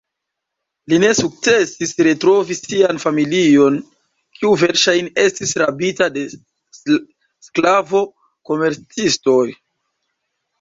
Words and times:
Li 0.91 0.97
ne 1.01 1.09
sukcesis 1.17 1.91
retrovi 2.07 2.57
sian 2.59 3.01
familion, 3.03 3.77
kiu 4.39 4.53
verŝajne 4.63 5.13
estis 5.25 5.53
rabita 5.63 6.07
de 6.17 6.25
sklavo-komercistoj. 7.49 9.45